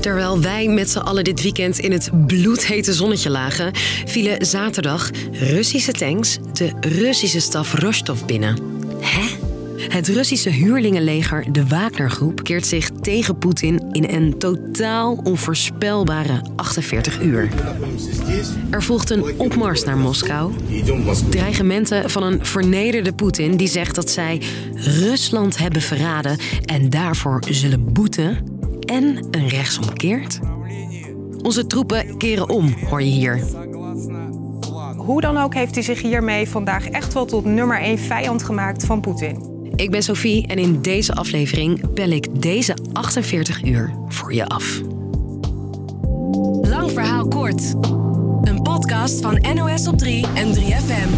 [0.00, 3.72] Terwijl wij met z'n allen dit weekend in het bloedhete zonnetje lagen,
[4.04, 8.58] vielen zaterdag Russische tanks de Russische staf Rostov binnen.
[9.00, 9.48] Hè?
[9.88, 17.48] Het Russische huurlingenleger, de Wagner-groep, keert zich tegen Poetin in een totaal onvoorspelbare 48 uur.
[18.70, 20.52] Er volgt een opmars naar Moskou.
[21.30, 24.42] Dreigementen van een vernederde Poetin die zegt dat zij
[24.74, 28.49] Rusland hebben verraden en daarvoor zullen boeten.
[28.90, 30.38] En een rechtsomkeert.
[31.42, 33.40] Onze troepen keren om, hoor je hier.
[34.96, 38.84] Hoe dan ook heeft hij zich hiermee vandaag echt wel tot nummer 1 vijand gemaakt
[38.84, 39.48] van Poetin.
[39.76, 44.80] Ik ben Sophie en in deze aflevering bel ik deze 48 uur voor je af.
[46.62, 47.74] Lang verhaal kort.
[48.42, 51.08] Een podcast van NOS op 3 en 3FM.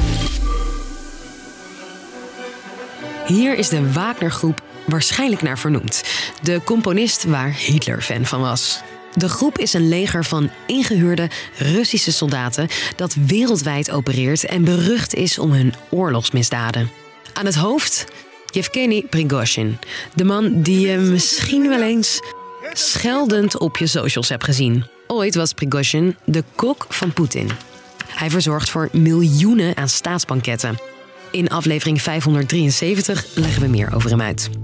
[3.26, 4.62] Hier is de Wagner-groep
[4.92, 6.02] waarschijnlijk naar vernoemd.
[6.42, 8.80] De componist waar Hitler fan van was.
[9.14, 15.38] De groep is een leger van ingehuurde Russische soldaten dat wereldwijd opereert en berucht is
[15.38, 16.90] om hun oorlogsmisdaden.
[17.32, 18.04] Aan het hoofd
[18.50, 19.78] Yevgeny Prigozhin,
[20.14, 22.20] de man die je misschien wel eens
[22.72, 24.86] scheldend op je socials hebt gezien.
[25.06, 27.50] Ooit was Prigozhin de kok van Poetin.
[28.06, 30.78] Hij verzorgt voor miljoenen aan staatsbanketten.
[31.30, 34.61] In aflevering 573 leggen we meer over hem uit.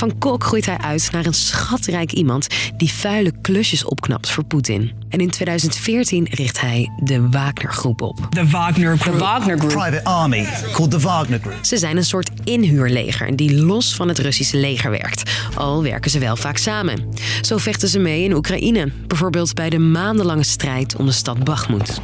[0.00, 4.92] Van kok groeit hij uit naar een schatrijk iemand die vuile klusjes opknapt voor Poetin.
[5.08, 8.26] En in 2014 richt hij de Wagner-groep op.
[8.30, 9.18] The Wagner Group.
[9.18, 9.72] Wagner Group.
[9.72, 11.64] private army called the Wagner Group.
[11.64, 15.30] Ze zijn een soort inhuurleger die los van het Russische leger werkt.
[15.54, 17.08] Al werken ze wel vaak samen.
[17.40, 22.00] Zo vechten ze mee in Oekraïne, bijvoorbeeld bij de maandenlange strijd om de stad Bakhmut.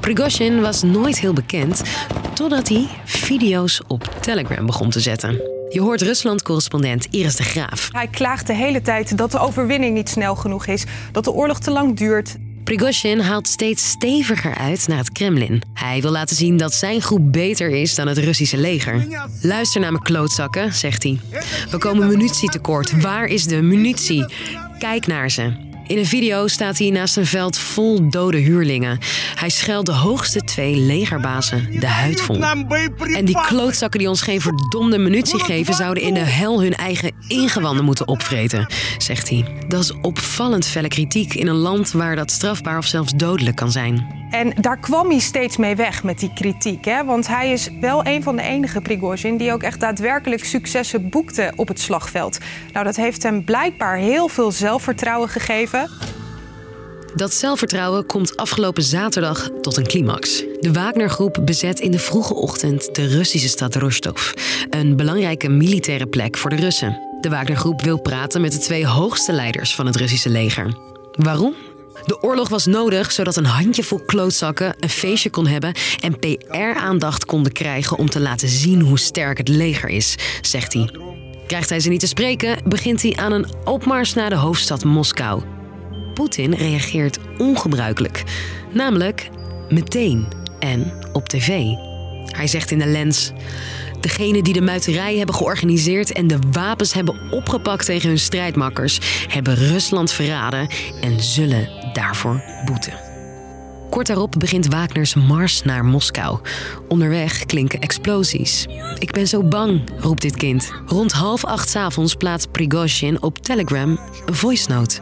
[0.00, 1.82] Prigozhin was nooit heel bekend
[2.34, 5.55] totdat hij video's op Telegram begon te zetten.
[5.68, 7.88] Je hoort Rusland-correspondent Iris de Graaf.
[7.92, 11.58] Hij klaagt de hele tijd dat de overwinning niet snel genoeg is, dat de oorlog
[11.58, 12.36] te lang duurt.
[12.64, 15.62] Prigozhin haalt steeds steviger uit naar het Kremlin.
[15.74, 19.06] Hij wil laten zien dat zijn groep beter is dan het Russische leger.
[19.40, 21.20] Luister naar me klootzakken, zegt hij.
[21.70, 23.00] We komen munitie tekort.
[23.00, 24.26] Waar is de munitie?
[24.78, 25.65] Kijk naar ze.
[25.86, 28.98] In een video staat hij naast een veld vol dode huurlingen.
[29.34, 32.42] Hij scheldt de hoogste twee legerbazen de huid vol.
[33.14, 35.74] En die klootzakken die ons geen verdomde munitie geven...
[35.74, 38.66] zouden in de hel hun eigen ingewanden moeten opvreten,
[38.98, 39.44] zegt hij.
[39.68, 43.72] Dat is opvallend felle kritiek in een land waar dat strafbaar of zelfs dodelijk kan
[43.72, 44.24] zijn.
[44.30, 46.84] En daar kwam hij steeds mee weg met die kritiek.
[46.84, 47.04] Hè?
[47.04, 51.52] Want hij is wel een van de enige Prigozhin die ook echt daadwerkelijk successen boekte
[51.56, 52.38] op het slagveld.
[52.72, 55.75] Nou, dat heeft hem blijkbaar heel veel zelfvertrouwen gegeven.
[57.14, 60.44] Dat zelfvertrouwen komt afgelopen zaterdag tot een climax.
[60.60, 64.32] De Wagner-groep bezet in de vroege ochtend de Russische stad Rostov.
[64.70, 67.00] Een belangrijke militaire plek voor de Russen.
[67.20, 70.76] De Wagner-groep wil praten met de twee hoogste leiders van het Russische leger.
[71.12, 71.54] Waarom?
[72.04, 77.52] De oorlog was nodig zodat een handjevol klootzakken een feestje kon hebben en PR-aandacht konden
[77.52, 80.90] krijgen om te laten zien hoe sterk het leger is, zegt hij.
[81.46, 85.55] Krijgt hij ze niet te spreken, begint hij aan een opmars naar de hoofdstad Moskou.
[86.16, 88.22] Poetin reageert ongebruikelijk,
[88.72, 89.28] namelijk
[89.68, 90.26] meteen
[90.58, 91.62] en op tv.
[92.24, 93.32] Hij zegt in de lens:
[94.00, 99.54] Degenen die de muiterij hebben georganiseerd en de wapens hebben opgepakt tegen hun strijdmakkers, hebben
[99.54, 100.68] Rusland verraden
[101.00, 103.15] en zullen daarvoor boeten.
[103.96, 106.38] Kort daarop begint Wagners mars naar Moskou.
[106.88, 108.66] Onderweg klinken explosies.
[108.98, 110.72] Ik ben zo bang, roept dit kind.
[110.86, 115.00] Rond half acht 's avonds plaatst Prigozhin op Telegram een voice note.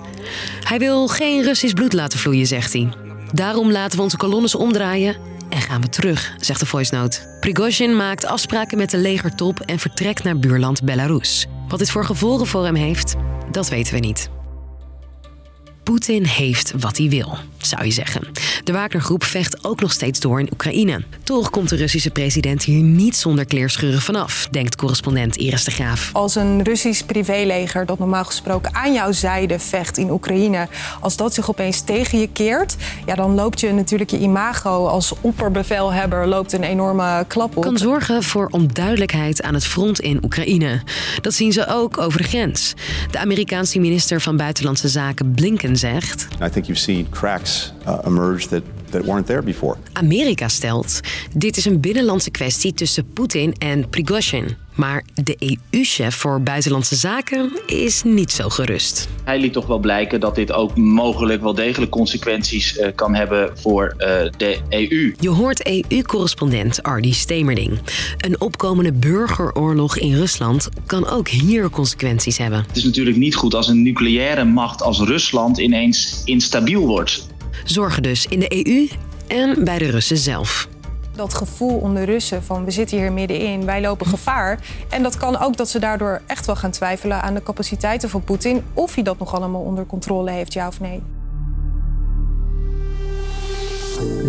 [0.64, 2.92] Hij wil geen Russisch bloed laten vloeien, zegt hij.
[3.32, 5.16] Daarom laten we onze kolonnes omdraaien
[5.48, 7.36] en gaan we terug, zegt de voice note.
[7.40, 11.46] Prigozhin maakt afspraken met de legertop en vertrekt naar buurland Belarus.
[11.68, 13.14] Wat dit voor gevolgen voor hem heeft,
[13.50, 14.30] dat weten we niet.
[15.82, 18.22] Poetin heeft wat hij wil, zou je zeggen.
[18.64, 21.02] De Wagnergroep vecht ook nog steeds door in Oekraïne.
[21.22, 26.10] Toch komt de Russische president hier niet zonder kleerscheuren vanaf, denkt correspondent Iris de Graaf.
[26.12, 30.68] Als een Russisch privéleger dat normaal gesproken aan jouw zijde vecht in Oekraïne,
[31.00, 32.76] als dat zich opeens tegen je keert,
[33.06, 37.62] ja, dan loopt je natuurlijk je imago als opperbevelhebber loopt een enorme klap op.
[37.62, 40.82] kan zorgen voor onduidelijkheid aan het front in Oekraïne.
[41.20, 42.74] Dat zien ze ook over de grens.
[43.10, 46.26] De Amerikaanse minister van Buitenlandse Zaken Blinken zegt...
[46.42, 47.53] I think you've seen cracks
[47.86, 49.76] uh, emerge that, that weren't there before.
[49.92, 51.00] Amerika stelt,
[51.34, 54.56] dit is een binnenlandse kwestie tussen Poetin en Prigozhin.
[54.74, 55.36] Maar de
[55.70, 59.08] EU-chef voor Buitenlandse Zaken is niet zo gerust.
[59.24, 63.58] Hij liet toch wel blijken dat dit ook mogelijk wel degelijk consequenties uh, kan hebben
[63.58, 64.06] voor uh,
[64.36, 65.14] de EU.
[65.20, 67.78] Je hoort EU-correspondent Ardy Stemerding.
[68.18, 72.64] Een opkomende burgeroorlog in Rusland kan ook hier consequenties hebben.
[72.68, 77.26] Het is natuurlijk niet goed als een nucleaire macht als Rusland ineens instabiel wordt.
[77.64, 78.88] Zorgen dus in de EU
[79.26, 80.68] en bij de Russen zelf
[81.16, 84.58] dat gevoel onder Russen van we zitten hier middenin, wij lopen gevaar.
[84.90, 88.24] En dat kan ook dat ze daardoor echt wel gaan twijfelen aan de capaciteiten van
[88.24, 88.64] Poetin.
[88.72, 91.02] Of hij dat nog allemaal onder controle heeft, ja of nee.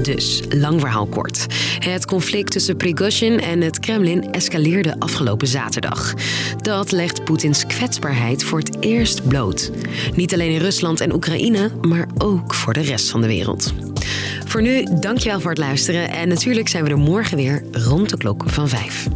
[0.05, 1.45] Dus, lang verhaal kort.
[1.79, 6.13] Het conflict tussen Prigozhin en het Kremlin escaleerde afgelopen zaterdag.
[6.61, 9.71] Dat legt Poetins kwetsbaarheid voor het eerst bloot.
[10.15, 13.73] Niet alleen in Rusland en Oekraïne, maar ook voor de rest van de wereld.
[14.45, 16.09] Voor nu, dankjewel voor het luisteren.
[16.09, 19.07] En natuurlijk zijn we er morgen weer rond de klok van 5.